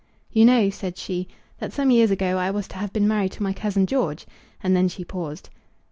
[0.31, 1.27] "You know," said she,
[1.59, 4.25] "that some years ago I was to have been married to my cousin George;"
[4.63, 5.51] and then she paused.